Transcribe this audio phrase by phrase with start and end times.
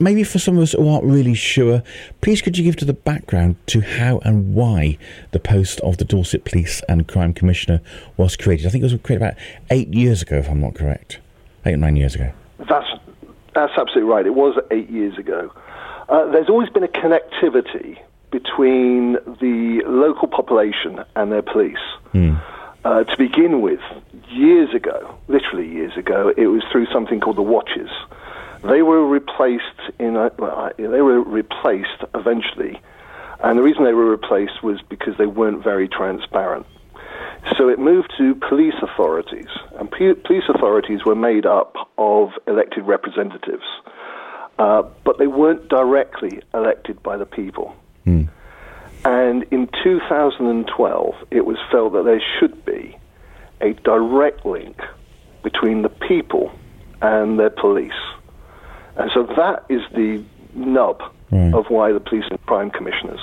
[0.00, 1.82] maybe for some of us who aren't really sure,
[2.20, 4.98] please could you give to the background to how and why
[5.30, 7.80] the post of the Dorset Police and Crime Commissioner
[8.16, 8.66] was created?
[8.66, 9.34] I think it was created about
[9.70, 11.20] eight years ago, if I'm not correct.
[11.64, 12.32] Eight or nine years ago.
[12.58, 12.88] That's,
[13.54, 14.26] that's absolutely right.
[14.26, 15.52] It was eight years ago.
[16.08, 17.98] Uh, there's always been a connectivity
[18.30, 21.76] between the local population and their police.
[22.14, 22.42] Mm.
[22.82, 23.80] Uh, to begin with,
[24.30, 27.90] years ago, literally years ago, it was through something called the Watches.
[28.62, 29.64] They were replaced
[29.98, 32.80] in a, well, they were replaced eventually,
[33.42, 36.66] and the reason they were replaced was because they weren't very transparent.
[37.56, 42.84] So it moved to police authorities, and p- police authorities were made up of elected
[42.84, 43.64] representatives,
[44.58, 47.74] uh, but they weren't directly elected by the people.
[48.06, 48.28] Mm.
[49.06, 52.98] And in 2012, it was felt that there should be
[53.62, 54.78] a direct link
[55.42, 56.52] between the people
[57.00, 57.92] and their police.
[58.96, 60.22] And so that is the
[60.54, 61.00] nub
[61.30, 61.54] Right.
[61.54, 63.20] of why the police and crime commissioners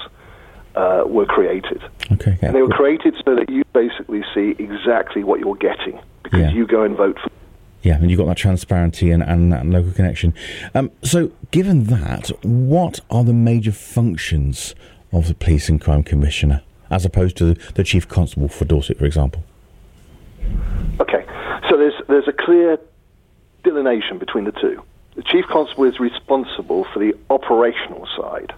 [0.76, 1.82] uh, were created.
[2.14, 2.38] Okay.
[2.42, 2.48] yeah.
[2.48, 6.52] And they were created so that you basically see exactly what you're getting because Yeah.
[6.52, 7.30] you go and vote for.
[7.84, 10.34] Yeah, and you've got that transparency and, and that local connection.
[10.74, 14.74] Um, so, given that, what are the major functions
[15.12, 18.98] of the Police and Crime Commissioner as opposed to the, the Chief Constable for Dorset,
[18.98, 19.44] for example?
[21.00, 21.26] Okay,
[21.70, 22.80] so there's there's a clear
[23.64, 24.82] delineation between the two.
[25.18, 28.54] The chief constable is responsible for the operational side,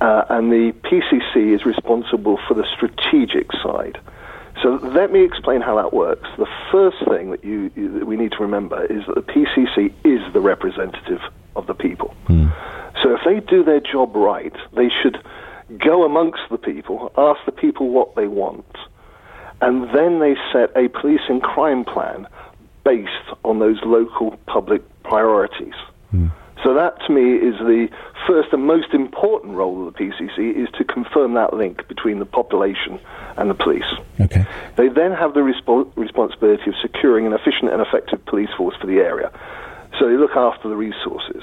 [0.00, 3.98] uh, and the PCC is responsible for the strategic side.
[4.62, 6.28] So let me explain how that works.
[6.36, 9.92] The first thing that you, you that we need to remember is that the PCC
[10.04, 11.20] is the representative
[11.56, 12.14] of the people.
[13.02, 15.18] So if they do their job right, they should
[15.78, 18.66] go amongst the people, ask the people what they want,
[19.62, 22.26] and then they set a police and crime plan
[22.84, 23.10] based
[23.44, 25.74] on those local public priorities.
[26.64, 27.88] So that to me is the
[28.26, 32.24] first and most important role of the PCC is to confirm that link between the
[32.24, 32.98] population
[33.36, 33.84] and the police.
[34.18, 34.46] Okay.
[34.76, 38.86] They then have the respo- responsibility of securing an efficient and effective police force for
[38.86, 39.30] the area.
[39.98, 41.42] So they look after the resources.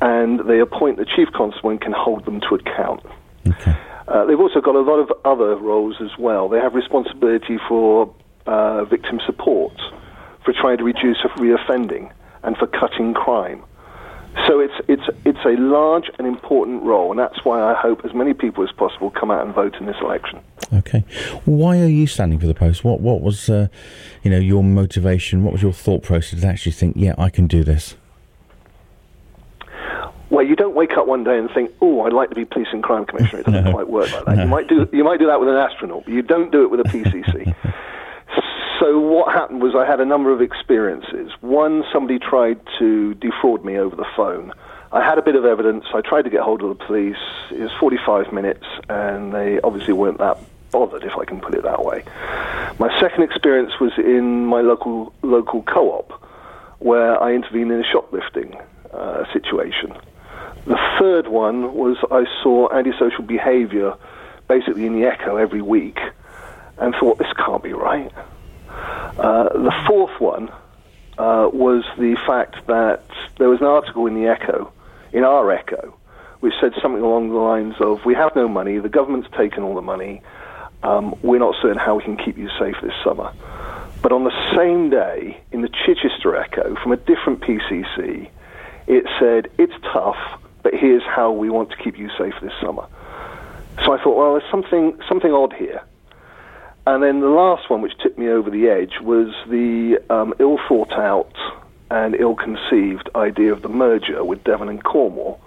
[0.00, 3.02] And they appoint the chief constable and can hold them to account.
[3.48, 3.76] Okay.
[4.06, 6.48] Uh, they've also got a lot of other roles as well.
[6.48, 8.14] They have responsibility for
[8.46, 9.72] uh, victim support,
[10.44, 13.62] for trying to reduce reoffending, and for cutting crime.
[14.46, 18.12] So it's it's it's a large and important role, and that's why I hope as
[18.12, 20.40] many people as possible come out and vote in this election.
[20.74, 21.04] Okay.
[21.46, 22.84] Why are you standing for the post?
[22.84, 23.68] What What was, uh,
[24.22, 25.42] you know, your motivation?
[25.42, 27.94] What was your thought process to actually think, yeah, I can do this?
[30.28, 32.66] Well, you don't wake up one day and think, "Oh, I'd like to be police
[32.72, 33.72] and crime commissioner." It doesn't No.
[33.72, 34.36] quite work like that.
[34.36, 34.42] No.
[34.42, 36.70] You might do you might do that with an astronaut, but you don't do it
[36.70, 37.54] with a PCC.
[38.80, 41.30] so what happened was I had a number of experiences.
[41.40, 44.52] One, somebody tried to defraud me over the phone.
[44.92, 45.84] I had a bit of evidence.
[45.94, 47.16] I tried to get hold of the police.
[47.50, 50.38] It was 45 minutes, and they obviously weren't that
[50.70, 52.04] bothered, if I can put it that way.
[52.78, 56.12] My second experience was in my local local co-op,
[56.78, 58.56] where I intervened in a shoplifting
[58.92, 59.92] uh, situation.
[60.66, 63.94] The third one was I saw antisocial behaviour
[64.48, 65.98] basically in the Echo every week
[66.78, 68.12] and thought, this can't be right.
[69.18, 70.48] Uh, the fourth one
[71.18, 73.02] uh, was the fact that
[73.38, 74.72] there was an article in the Echo,
[75.12, 75.96] in our Echo,
[76.40, 79.74] which said something along the lines of, we have no money, the government's taken all
[79.74, 80.20] the money,
[80.82, 83.32] um, we're not certain how we can keep you safe this summer.
[84.02, 88.28] But on the same day, in the Chichester Echo, from a different PCC,
[88.86, 90.18] it said, it's tough,
[90.62, 92.86] but here's how we want to keep you safe this summer.
[93.84, 95.82] So I thought, well, there's something, something odd here.
[96.86, 100.58] And then the last one, which tipped me over the edge, was the um, ill
[100.68, 101.34] thought out
[101.90, 105.40] and ill conceived idea of the merger with Devon and Cornwall,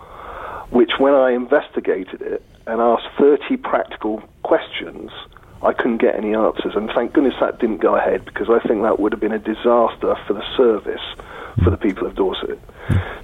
[0.70, 5.12] which, when I investigated it and asked 30 practical questions,
[5.64, 6.74] I couldn't get any answers.
[6.76, 9.40] And thank goodness that didn't go ahead because I think that would have been a
[9.40, 11.02] disaster for the service
[11.64, 12.60] for the people of Dorset.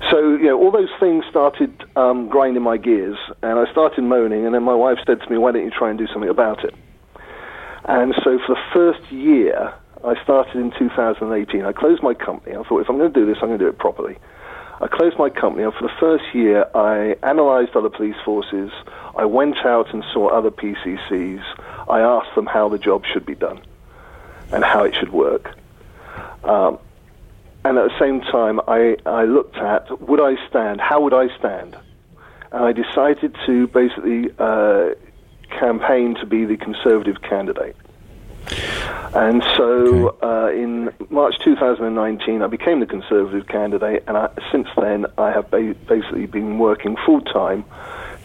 [0.10, 4.46] So, you know, all those things started um, grinding my gears, and I started moaning,
[4.46, 6.64] and then my wife said to me, Why don't you try and do something about
[6.64, 6.74] it?
[7.88, 9.74] And so for the first year,
[10.04, 11.64] I started in 2018.
[11.66, 12.56] I closed my company.
[12.56, 14.18] I thought, if I'm going to do this, I'm going to do it properly.
[14.82, 18.72] I closed my company, and for the first year, I analysed other police forces.
[19.16, 21.44] I went out and saw other PCCs.
[21.90, 23.62] I asked them how the job should be done
[24.52, 25.56] and how it should work.
[26.44, 26.78] Um,
[27.64, 30.82] and at the same time, I, I looked at would I stand?
[30.82, 31.78] How would I stand?
[32.52, 34.90] And I decided to basically uh,
[35.50, 37.76] campaign to be the Conservative candidate.
[39.16, 40.28] And so okay.
[40.28, 45.50] uh, in March 2019, I became the Conservative candidate, and I, since then, I have
[45.50, 47.64] ba- basically been working full time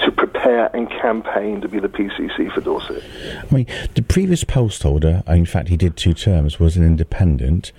[0.01, 3.03] to prepare and campaign to be the PCC for Dorset.
[3.51, 7.73] I mean, the previous post holder, in fact, he did two terms, was an independent.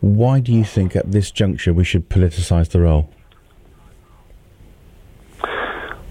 [0.00, 3.10] Why do you think at this juncture we should politicise the role?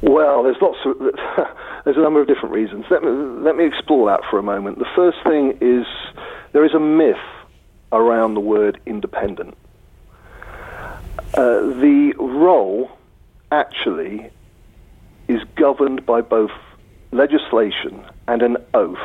[0.02, 0.98] Well, there's lots of
[1.86, 2.86] there's a number of different reasons.
[2.90, 4.80] Let me let me explore that for a moment.
[4.80, 5.86] The first thing is
[6.52, 7.16] there is a myth
[7.92, 9.56] around the word independent.
[11.36, 12.92] Uh, the role
[13.52, 14.32] actually
[15.28, 16.52] is governed by both
[17.12, 18.98] legislation and an oath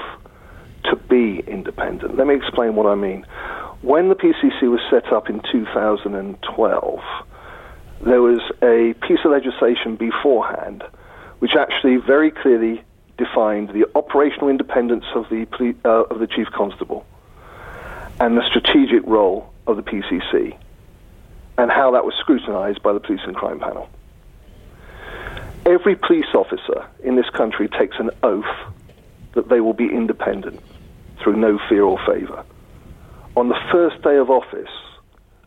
[0.85, 2.17] to be independent.
[2.17, 3.27] Let me explain what I mean.
[3.82, 7.00] When the PCC was set up in 2012,
[8.03, 10.82] there was a piece of legislation beforehand
[11.41, 12.83] which actually very clearly
[13.19, 15.47] defined the operational independence of the,
[15.85, 17.05] uh, of the chief constable
[18.21, 20.57] and the strategic role of the PCC
[21.59, 23.89] and how that was scrutinized by the Police and Crime Panel.
[25.67, 28.73] Every police officer in this country takes an oath
[29.35, 30.61] that they will be independent
[31.23, 32.45] through no fear or favor.
[33.37, 34.71] On the first day of office,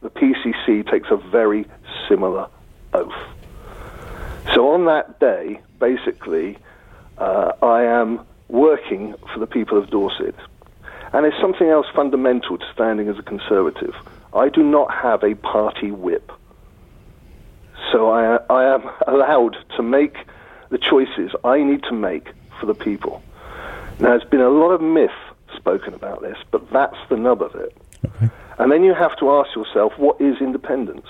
[0.01, 1.65] the PCC takes a very
[2.07, 2.47] similar
[2.93, 3.11] oath.
[4.53, 6.57] So on that day, basically,
[7.17, 10.35] uh, I am working for the people of Dorset.
[11.11, 13.93] And there's something else fundamental to standing as a Conservative.
[14.33, 16.31] I do not have a party whip.
[17.91, 20.15] So I, I am allowed to make
[20.69, 23.21] the choices I need to make for the people.
[23.99, 25.19] Now, there's been a lot of myth
[25.55, 27.75] spoken about this, but that's the nub of it.
[28.05, 28.29] Okay.
[28.57, 31.07] And then you have to ask yourself, what is independence?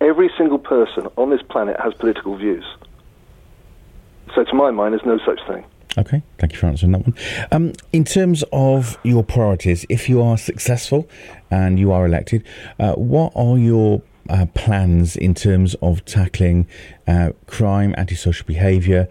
[0.00, 2.64] Every single person on this planet has political views.
[4.34, 5.64] So, to my mind, there's no such thing.
[5.98, 7.14] Okay, thank you for answering that one.
[7.52, 11.08] Um, in terms of your priorities, if you are successful
[11.50, 12.44] and you are elected,
[12.78, 16.66] uh, what are your uh, plans in terms of tackling
[17.06, 19.08] uh, crime, antisocial behaviour,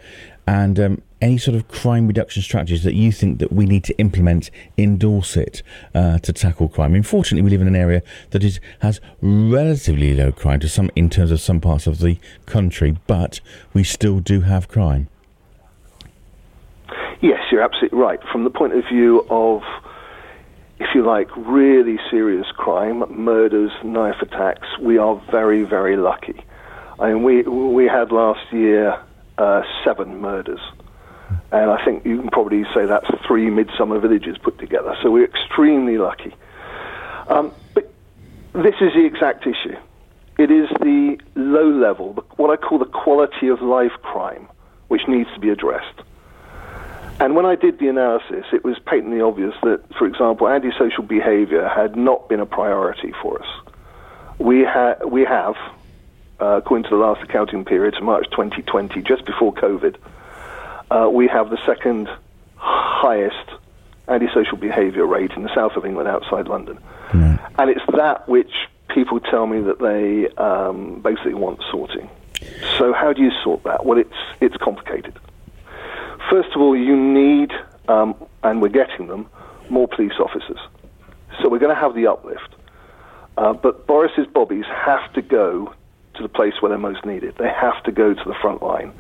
[0.48, 3.98] and um, any sort of crime reduction strategies that you think that we need to
[3.98, 5.64] implement in Dorset
[5.94, 6.94] uh, to tackle crime?
[6.94, 11.10] Unfortunately, we live in an area that is, has relatively low crime to some in
[11.10, 13.40] terms of some parts of the country, but
[13.74, 15.08] we still do have crime.
[17.22, 18.20] Yes, you're absolutely right.
[18.32, 19.64] From the point of view of,
[20.80, 26.40] if you like, really serious crime, murders, knife attacks, we are very, very lucky.
[27.00, 28.98] I mean, we we had last year
[29.38, 30.60] uh, seven murders,
[31.52, 34.96] and I think you can probably say that's three Midsomer villages put together.
[35.02, 36.34] So we're extremely lucky.
[37.28, 37.92] Um, but
[38.54, 39.76] this is the exact issue.
[40.38, 44.48] It is the low level, what I call the quality of life crime,
[44.90, 46.02] which needs to be addressed.
[47.20, 51.68] And when I did the analysis, it was patently obvious that, for example, antisocial behavior
[51.68, 53.48] had not been a priority for us.
[54.38, 55.56] We, ha- we have,
[56.40, 59.96] uh, according to the last accounting period, to March 2020, just before COVID,
[60.92, 62.10] uh, we have the second
[62.56, 63.50] highest
[64.08, 66.78] antisocial behavior rate in the south of England outside London.
[67.10, 67.54] Mm.
[67.58, 68.52] And it's that which
[68.90, 72.10] people tell me that they um, basically want sorting.
[72.78, 73.86] So how do you sort that?
[73.86, 75.18] Well, it's, it's complicated.
[76.30, 77.52] First of all, you need,
[77.88, 79.28] um, and we're getting them,
[79.70, 80.60] more police officers.
[81.42, 82.56] So we're going to have the uplift.
[83.38, 85.74] Uh, but Boris's bobbies have to go
[86.18, 87.36] to the place where they're most needed.
[87.38, 88.94] They have to go to the front line.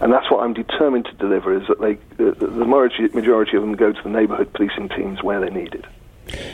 [0.00, 1.92] And that's what I'm determined to deliver, is that they,
[2.24, 5.86] uh, the majority, majority of them go to the neighbourhood policing teams where they're needed.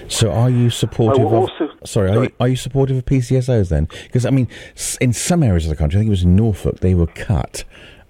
[0.08, 1.32] So, are you supportive of?
[1.32, 2.10] Also, sorry.
[2.10, 3.86] Are, you, are, you, supportive of PCSOs then?
[4.04, 4.48] Because I mean,
[5.00, 7.64] in some areas of the country, I think it was in Norfolk, they were cut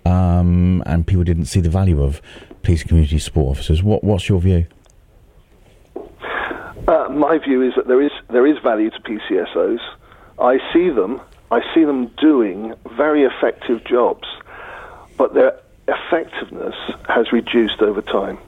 [0.08, 2.22] um, and people didn't see the value of
[2.62, 3.82] police community support officers.
[3.82, 4.66] What, what's your view?
[5.96, 9.80] Uh, my view is that there is there is value to PCSOs.
[10.38, 11.20] I see them.
[11.50, 14.28] I see them doing very effective jobs,
[15.16, 16.74] but their effectiveness
[17.08, 18.38] has reduced over time,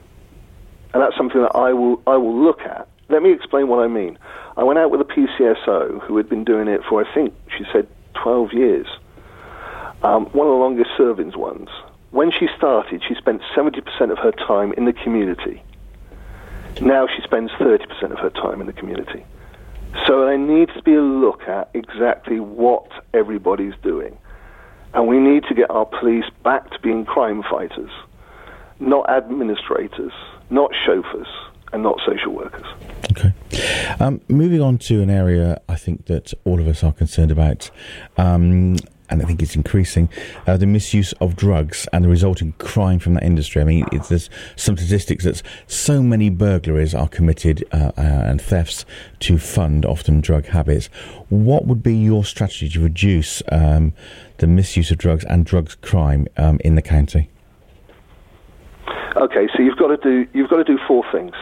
[0.93, 2.87] and that's something that I will I will look at.
[3.09, 4.17] Let me explain what I mean.
[4.55, 7.65] I went out with a PCSO who had been doing it for I think she
[7.73, 8.87] said 12 years
[10.03, 11.69] um, one of the longest serving ones.
[12.11, 15.63] When she started, she spent 70% of her time in the community.
[16.81, 19.23] Now she spends 30% of her time in the community.
[20.07, 24.17] So there needs to be a look at exactly what everybody's doing.
[24.93, 27.91] And we need to get our police back to being crime fighters,
[28.79, 30.11] not administrators,
[30.49, 31.27] not chauffeurs,
[31.71, 32.65] and not social workers.
[33.11, 33.33] Okay.
[33.99, 37.71] Um, moving on to an area I think that all of us are concerned about.
[38.17, 38.77] Um,
[39.11, 40.09] and I think it's increasing,
[40.47, 43.61] uh, the misuse of drugs and the resulting crime from that industry.
[43.61, 48.85] I mean, there's some statistics that so many burglaries are committed uh, uh, and thefts
[49.19, 50.87] to fund often drug habits.
[51.29, 53.93] What would be your strategy to reduce um,
[54.37, 57.29] the misuse of drugs and drugs crime um, in the county?
[59.15, 61.33] Okay, so you've got to do you've got to do four things.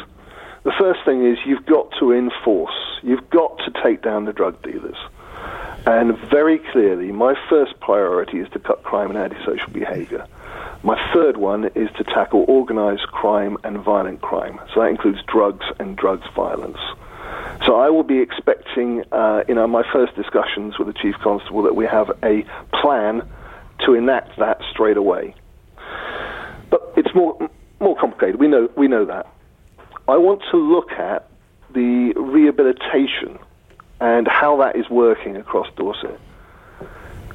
[0.63, 2.73] The first thing is you've got to enforce.
[3.03, 4.97] You've got to take down the drug dealers.
[5.85, 10.25] And very clearly, my first priority is to cut crime and antisocial behaviour.
[10.83, 14.59] My third one is to tackle organised crime and violent crime.
[14.73, 16.77] So that includes drugs and drugs violence.
[17.65, 21.75] So I will be expecting uh, in my first discussions with the chief constable that
[21.75, 23.27] we have a plan
[23.85, 25.35] to enact that straight away.
[26.69, 28.39] But it's more more complicated.
[28.39, 29.27] We know we know that.
[30.07, 31.29] I want to look at
[31.73, 33.37] the rehabilitation
[33.99, 36.19] and how that is working across Dorset.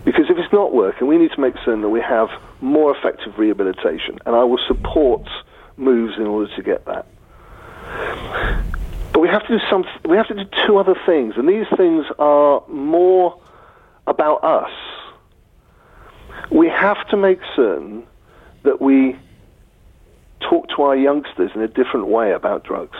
[0.05, 2.29] Because if it's not working, we need to make certain that we have
[2.61, 5.29] more effective rehabilitation, and I will support
[5.77, 7.07] moves in order to get that.
[9.13, 9.85] But we have to do some.
[10.05, 13.39] We have to do two other things, and these things are more
[14.07, 14.73] about us.
[16.51, 18.05] We have to make certain
[18.65, 19.17] that we
[20.41, 22.99] talk to our youngsters in a different way about drugs.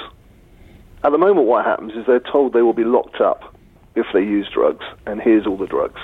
[1.03, 3.54] At the moment, what happens is they're told they will be locked up
[3.95, 6.01] if they use drugs, and here's all the drugs.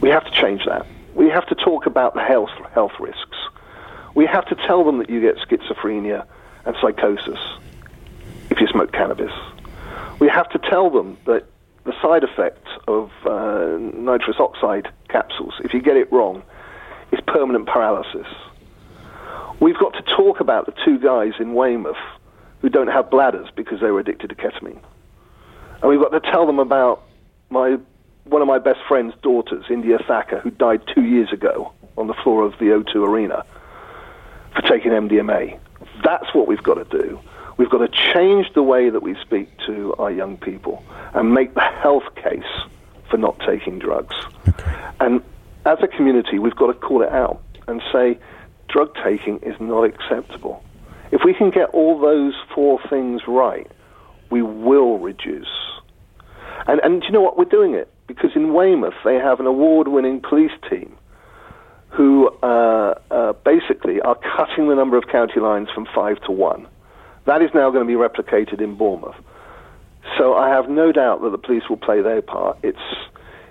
[0.00, 0.86] We have to change that.
[1.14, 3.36] We have to talk about the health, health risks.
[4.14, 6.26] We have to tell them that you get schizophrenia
[6.64, 7.38] and psychosis
[8.50, 9.32] if you smoke cannabis.
[10.18, 11.46] We have to tell them that
[11.84, 16.42] the side effect of uh, nitrous oxide capsules, if you get it wrong,
[17.12, 18.26] is permanent paralysis
[19.58, 21.96] We've got to talk about the two guys in Weymouth
[22.60, 24.80] who don't have bladders because they were addicted to ketamine.
[25.86, 27.04] And we've got to tell them about
[27.48, 27.78] my
[28.24, 32.14] one of my best friend's daughters, India Thacker, who died two years ago on the
[32.24, 33.44] floor of the O2 Arena
[34.52, 35.56] for taking MDMA.
[36.02, 37.20] That's what we've got to do.
[37.56, 40.82] We've got to change the way that we speak to our young people
[41.14, 42.42] and make the health case
[43.08, 44.16] for not taking drugs.
[44.48, 44.76] Okay.
[44.98, 45.22] And
[45.66, 48.18] as a community, we've got to call it out and say,
[48.66, 50.64] drug taking is not acceptable.
[51.12, 53.70] If we can get all those four things right,
[54.30, 55.46] we will reduce.
[56.66, 57.36] And, and you know what?
[57.36, 60.96] We're doing it because in Weymouth they have an award winning police team
[61.88, 66.66] who uh, uh, basically are cutting the number of county lines from five to one.
[67.26, 69.16] That is now going to be replicated in Bournemouth.
[70.18, 72.58] So I have no doubt that the police will play their part.
[72.62, 72.78] It's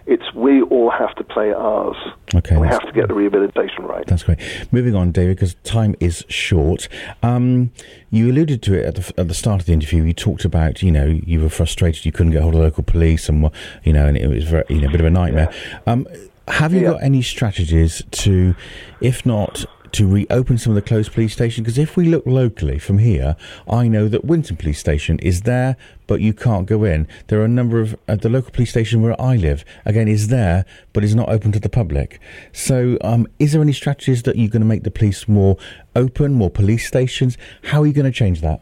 [0.07, 1.95] it's we all have to play ours.
[2.33, 4.05] Okay, we have to get the rehabilitation right.
[4.05, 4.39] That's great.
[4.71, 6.87] Moving on, David, because time is short.
[7.23, 7.71] Um,
[8.11, 10.03] you alluded to it at the, at the start of the interview.
[10.03, 13.29] You talked about, you know, you were frustrated you couldn't get hold of local police,
[13.29, 13.49] and
[13.83, 15.51] you know, and it was very, you know, a bit of a nightmare.
[15.51, 15.79] Yeah.
[15.87, 16.07] Um,
[16.47, 16.91] have you yeah.
[16.91, 18.55] got any strategies to,
[19.01, 21.65] if not to reopen some of the closed police stations?
[21.65, 23.35] Because if we look locally from here,
[23.69, 27.07] I know that Winton Police Station is there, but you can't go in.
[27.27, 30.27] There are a number of uh, the local police station where I live again is
[30.27, 32.19] there, but is not open to the public.
[32.51, 35.57] So, um, is there any strategies that you're going to make the police more
[35.95, 37.37] open, more police stations?
[37.63, 38.61] How are you going to change that?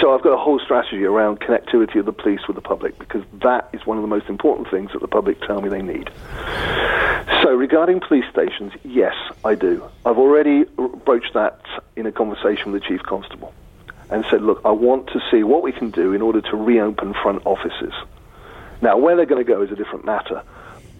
[0.00, 3.22] So I've got a whole strategy around connectivity of the police with the public because
[3.40, 6.10] that is one of the most important things that the public tell me they need.
[7.42, 9.14] So regarding police stations, yes,
[9.44, 9.82] I do.
[10.04, 10.64] I've already
[11.04, 11.60] broached that
[11.96, 13.54] in a conversation with the chief constable
[14.10, 17.14] and said, look, I want to see what we can do in order to reopen
[17.14, 17.92] front offices.
[18.80, 20.42] Now, where they're going to go is a different matter.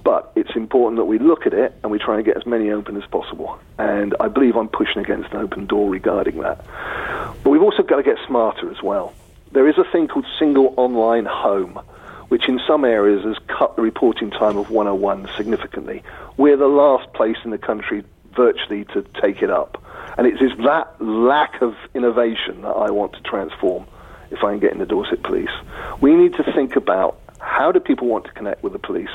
[0.04, 2.70] But it's important that we look at it and we try and get as many
[2.70, 3.58] open as possible.
[3.78, 6.64] And I believe I'm pushing against an open door regarding that.
[7.42, 9.12] But we've also got to get smarter as well.
[9.52, 11.80] There is a thing called single online home,
[12.28, 16.02] which in some areas has cut the reporting time of 101 significantly.
[16.36, 19.82] We're the last place in the country virtually to take it up.
[20.16, 23.86] And it is that lack of innovation that I want to transform
[24.30, 25.50] if I can get in the Dorset Police.
[26.00, 29.08] We need to think about how do people want to connect with the police?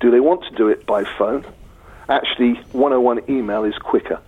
[0.00, 1.44] Do they want to do it by phone?
[2.08, 4.20] Actually, 101 email is quicker.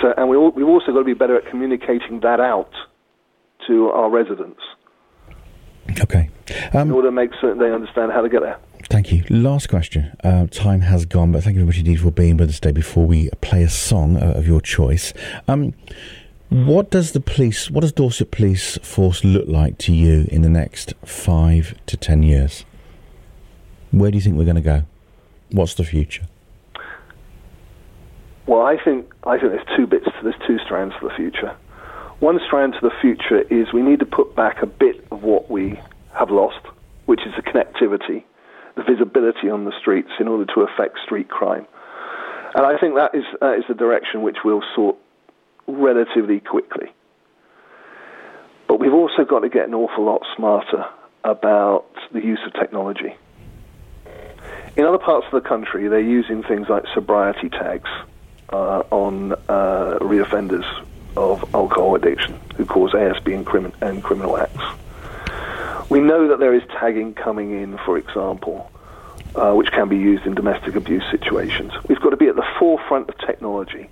[0.00, 2.72] So, and we all, we've also got to be better at communicating that out
[3.66, 4.60] to our residents.
[6.00, 6.30] Okay.
[6.72, 8.58] Um, in order to make certain they understand how to get there.
[8.88, 9.24] Thank you.
[9.28, 10.12] Last question.
[10.24, 12.72] Uh, time has gone, but thank you very much indeed for being with us today
[12.72, 15.12] before we play a song uh, of your choice.
[15.48, 15.74] Um,
[16.48, 20.48] what does the police, what does Dorset Police Force look like to you in the
[20.48, 22.64] next five to ten years?
[23.92, 24.84] Where do you think we're going to go?
[25.50, 26.26] What's the future?
[28.46, 30.06] Well, I think I think there's two bits.
[30.22, 31.56] There's two strands to the future.
[32.20, 35.50] One strand to the future is we need to put back a bit of what
[35.50, 35.80] we
[36.12, 36.60] have lost,
[37.06, 38.24] which is the connectivity.
[38.76, 41.66] the visibility on the streets in order to affect street crime.
[42.54, 44.96] And I think that is, uh, is the direction which we'll sort
[45.66, 46.86] relatively quickly.
[48.68, 50.84] But we've also got to get an awful lot smarter
[51.24, 53.14] about the use of technology.
[54.76, 57.88] In other parts of the country, they're using things like sobriety tags
[58.52, 60.66] uh, on uh, reoffenders
[61.16, 64.62] of alcohol addiction who cause ASB and, and criminal acts.
[65.90, 68.70] We know that there is tagging coming in, for example,
[69.34, 71.72] uh, which can be used in domestic abuse situations.
[71.88, 73.88] We've got to be at the forefront of technology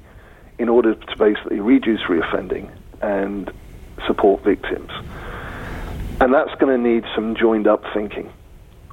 [0.58, 2.70] in order to basically reduce reoffending
[3.02, 3.50] and
[4.06, 4.90] support victims.
[6.20, 8.32] And that's going to need some joined up thinking,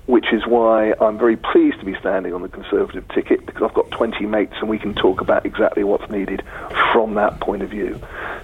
[0.06, 3.74] which is why I'm very pleased to be standing on the Conservative ticket because I've
[3.74, 6.44] got 20 mates and we can talk about exactly what's needed
[6.94, 8.00] from that point of view.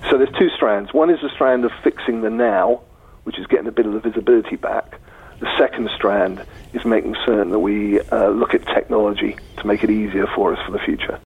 [0.09, 0.93] So there's two strands.
[0.93, 2.81] One is the strand of fixing the now,
[3.23, 4.99] which is getting a bit of the visibility back.
[5.39, 9.89] The second strand is making certain that we uh, look at technology to make it
[9.89, 11.19] easier for us for the future.